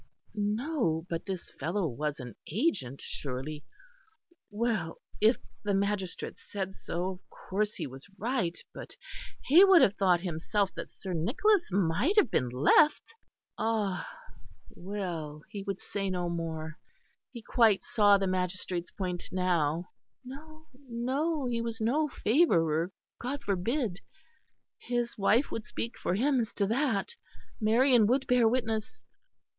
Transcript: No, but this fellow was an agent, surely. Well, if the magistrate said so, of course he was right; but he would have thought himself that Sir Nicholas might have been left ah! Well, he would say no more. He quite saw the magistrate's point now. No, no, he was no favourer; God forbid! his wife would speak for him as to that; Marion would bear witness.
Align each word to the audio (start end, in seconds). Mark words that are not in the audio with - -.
No, 0.33 1.05
but 1.11 1.27
this 1.27 1.51
fellow 1.59 1.85
was 1.87 2.19
an 2.19 2.33
agent, 2.47 3.01
surely. 3.01 3.63
Well, 4.49 4.99
if 5.21 5.37
the 5.63 5.75
magistrate 5.75 6.39
said 6.39 6.73
so, 6.73 7.11
of 7.11 7.19
course 7.29 7.75
he 7.75 7.85
was 7.85 8.07
right; 8.17 8.57
but 8.73 8.95
he 9.43 9.63
would 9.63 9.83
have 9.83 9.93
thought 9.97 10.21
himself 10.21 10.71
that 10.73 10.91
Sir 10.91 11.13
Nicholas 11.13 11.71
might 11.71 12.15
have 12.15 12.31
been 12.31 12.49
left 12.49 13.13
ah! 13.59 14.09
Well, 14.71 15.43
he 15.51 15.61
would 15.67 15.79
say 15.79 16.09
no 16.09 16.29
more. 16.29 16.79
He 17.31 17.43
quite 17.43 17.83
saw 17.83 18.17
the 18.17 18.25
magistrate's 18.25 18.89
point 18.89 19.29
now. 19.31 19.91
No, 20.25 20.65
no, 20.79 21.45
he 21.45 21.61
was 21.61 21.79
no 21.79 22.07
favourer; 22.07 22.91
God 23.19 23.43
forbid! 23.43 23.99
his 24.79 25.15
wife 25.15 25.51
would 25.51 25.63
speak 25.67 25.95
for 25.95 26.15
him 26.15 26.39
as 26.39 26.55
to 26.55 26.65
that; 26.65 27.15
Marion 27.59 28.07
would 28.07 28.25
bear 28.25 28.47
witness. 28.47 29.03